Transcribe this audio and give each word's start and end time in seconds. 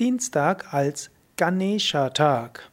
Dienstag 0.00 0.74
als 0.74 1.08
Ganesha-Tag. 1.36 2.68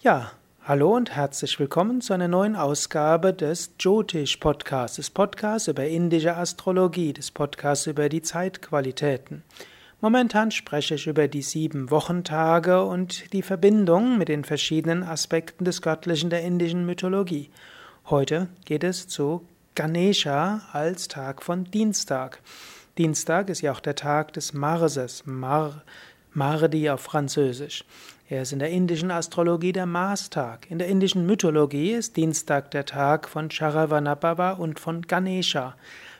Ja, 0.00 0.32
hallo 0.64 0.96
und 0.96 1.14
herzlich 1.14 1.60
willkommen 1.60 2.00
zu 2.00 2.14
einer 2.14 2.26
neuen 2.26 2.56
Ausgabe 2.56 3.32
des 3.32 3.70
Jyotish 3.78 4.38
Podcasts, 4.38 4.96
des 4.96 5.10
Podcasts 5.10 5.68
über 5.68 5.86
indische 5.86 6.36
Astrologie, 6.36 7.12
des 7.12 7.30
Podcasts 7.30 7.86
über 7.86 8.08
die 8.08 8.22
Zeitqualitäten. 8.22 9.44
Momentan 10.00 10.50
spreche 10.50 10.96
ich 10.96 11.06
über 11.06 11.28
die 11.28 11.42
sieben 11.42 11.92
Wochentage 11.92 12.82
und 12.82 13.32
die 13.32 13.42
Verbindung 13.42 14.18
mit 14.18 14.26
den 14.26 14.42
verschiedenen 14.42 15.04
Aspekten 15.04 15.64
des 15.64 15.80
Göttlichen 15.80 16.30
der 16.30 16.42
indischen 16.42 16.86
Mythologie. 16.86 17.50
Heute 18.06 18.48
geht 18.64 18.82
es 18.82 19.06
zu 19.06 19.46
Ganesha 19.76 20.62
als 20.72 21.06
Tag 21.06 21.44
von 21.44 21.66
Dienstag. 21.66 22.42
Dienstag 22.98 23.48
ist 23.48 23.60
ja 23.60 23.70
auch 23.70 23.80
der 23.80 23.94
Tag 23.94 24.32
des 24.32 24.54
Marses, 24.54 25.24
Mar, 25.26 25.84
Mardi 26.36 26.90
auf 26.90 27.00
Französisch. 27.00 27.82
Er 28.28 28.42
ist 28.42 28.52
in 28.52 28.58
der 28.58 28.68
indischen 28.68 29.10
Astrologie 29.10 29.72
der 29.72 29.86
Marstag. 29.86 30.70
In 30.70 30.78
der 30.78 30.88
indischen 30.88 31.24
Mythologie 31.24 31.92
ist 31.92 32.14
Dienstag 32.14 32.70
der 32.72 32.84
Tag 32.84 33.26
von 33.26 33.48
Charavanabhava 33.48 34.52
und 34.52 34.78
von 34.78 35.00
Ganesha. 35.00 35.76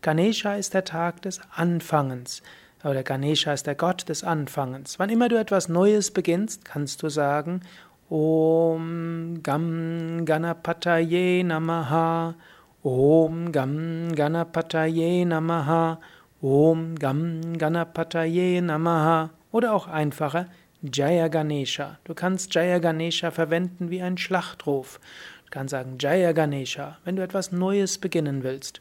Ganesha 0.00 0.54
ist 0.54 0.72
der 0.72 0.84
Tag 0.84 1.20
des 1.22 1.40
Anfangens. 1.54 2.42
Oder 2.84 3.02
Ganesha 3.02 3.52
ist 3.52 3.66
der 3.66 3.74
Gott 3.74 4.08
des 4.08 4.24
Anfangens. 4.24 4.98
Wann 4.98 5.10
immer 5.10 5.28
du 5.28 5.38
etwas 5.38 5.68
Neues 5.68 6.10
beginnst, 6.10 6.64
kannst 6.64 7.02
du 7.02 7.10
sagen 7.10 7.60
Om 8.08 9.40
Gam 9.42 10.24
Ganapataye 10.24 11.44
Namaha 11.44 12.34
Om 12.82 13.52
Gam 13.52 14.14
Ganapataye 14.14 15.26
Namaha 15.26 15.98
Om 16.40 16.94
Gam 16.94 17.58
Ganapataye 17.58 18.62
Namaha 18.62 19.30
oder 19.58 19.74
auch 19.74 19.88
einfacher 19.88 20.46
Jaya 20.82 21.26
Ganesha. 21.26 21.98
Du 22.04 22.14
kannst 22.14 22.54
Jaya 22.54 22.78
Ganesha 22.78 23.32
verwenden 23.32 23.90
wie 23.90 24.00
ein 24.00 24.16
Schlachtruf. 24.16 25.00
Du 25.46 25.50
kannst 25.50 25.72
sagen 25.72 25.96
Jaya 25.98 26.30
Ganesha, 26.30 26.98
wenn 27.04 27.16
du 27.16 27.24
etwas 27.24 27.50
Neues 27.50 27.98
beginnen 27.98 28.44
willst. 28.44 28.80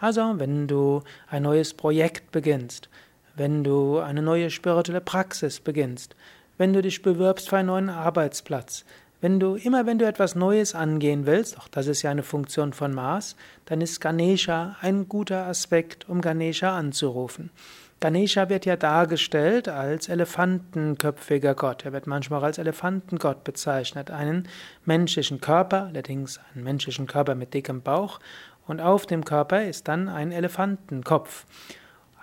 Also, 0.00 0.38
wenn 0.38 0.68
du 0.68 1.02
ein 1.28 1.42
neues 1.42 1.74
Projekt 1.74 2.32
beginnst, 2.32 2.88
wenn 3.34 3.62
du 3.62 3.98
eine 3.98 4.22
neue 4.22 4.48
spirituelle 4.48 5.02
Praxis 5.02 5.60
beginnst, 5.60 6.16
wenn 6.56 6.72
du 6.72 6.80
dich 6.80 7.02
bewirbst 7.02 7.50
für 7.50 7.58
einen 7.58 7.68
neuen 7.68 7.90
Arbeitsplatz, 7.90 8.86
wenn 9.26 9.40
du 9.40 9.56
immer, 9.56 9.86
wenn 9.86 9.98
du 9.98 10.06
etwas 10.06 10.36
Neues 10.36 10.76
angehen 10.76 11.26
willst, 11.26 11.58
auch 11.58 11.66
das 11.66 11.88
ist 11.88 12.02
ja 12.02 12.12
eine 12.12 12.22
Funktion 12.22 12.72
von 12.72 12.94
Mars, 12.94 13.34
dann 13.64 13.80
ist 13.80 14.00
Ganesha 14.00 14.76
ein 14.82 15.08
guter 15.08 15.48
Aspekt, 15.48 16.08
um 16.08 16.20
Ganesha 16.20 16.78
anzurufen. 16.78 17.50
Ganesha 17.98 18.48
wird 18.48 18.66
ja 18.66 18.76
dargestellt 18.76 19.68
als 19.68 20.08
elefantenköpfiger 20.08 21.56
Gott. 21.56 21.84
Er 21.84 21.92
wird 21.92 22.06
manchmal 22.06 22.38
auch 22.38 22.44
als 22.44 22.58
Elefantengott 22.58 23.42
bezeichnet. 23.42 24.12
Einen 24.12 24.46
menschlichen 24.84 25.40
Körper, 25.40 25.86
allerdings 25.86 26.38
einen 26.54 26.62
menschlichen 26.62 27.08
Körper 27.08 27.34
mit 27.34 27.52
dickem 27.52 27.82
Bauch, 27.82 28.20
und 28.68 28.80
auf 28.80 29.06
dem 29.06 29.24
Körper 29.24 29.64
ist 29.64 29.88
dann 29.88 30.08
ein 30.08 30.30
Elefantenkopf. 30.30 31.46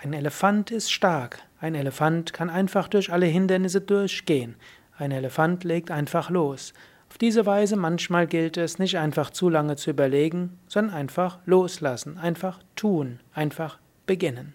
Ein 0.00 0.12
Elefant 0.12 0.70
ist 0.70 0.92
stark. 0.92 1.40
Ein 1.60 1.74
Elefant 1.74 2.32
kann 2.32 2.48
einfach 2.48 2.86
durch 2.86 3.12
alle 3.12 3.26
Hindernisse 3.26 3.80
durchgehen. 3.80 4.54
Ein 4.98 5.10
Elefant 5.10 5.64
legt 5.64 5.90
einfach 5.90 6.30
los. 6.30 6.72
Auf 7.12 7.18
diese 7.18 7.44
Weise 7.44 7.76
manchmal 7.76 8.26
gilt 8.26 8.56
es, 8.56 8.78
nicht 8.78 8.96
einfach 8.96 9.28
zu 9.28 9.50
lange 9.50 9.76
zu 9.76 9.90
überlegen, 9.90 10.58
sondern 10.66 10.96
einfach 10.96 11.40
loslassen, 11.44 12.16
einfach 12.16 12.60
tun, 12.74 13.20
einfach 13.34 13.76
beginnen. 14.06 14.54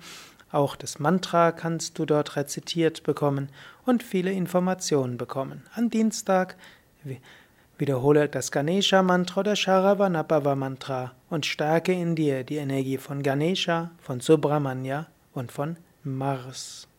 auch 0.52 0.76
das 0.76 0.98
Mantra 0.98 1.52
kannst 1.52 1.98
du 1.98 2.04
dort 2.04 2.36
rezitiert 2.36 3.02
bekommen 3.04 3.48
und 3.86 4.02
viele 4.02 4.32
Informationen 4.32 5.16
bekommen. 5.16 5.62
Am 5.74 5.88
Dienstag 5.88 6.56
wiederhole 7.80 8.28
das 8.28 8.52
Ganesha-Mantra 8.52 9.40
oder 9.40 9.56
Sharavanabhava-Mantra 9.56 11.12
und 11.30 11.46
stärke 11.46 11.92
in 11.92 12.14
dir 12.14 12.44
die 12.44 12.56
Energie 12.56 12.98
von 12.98 13.22
Ganesha, 13.22 13.90
von 13.98 14.20
Subramanya 14.20 15.06
und 15.32 15.50
von 15.50 15.76
Mars. 16.04 16.89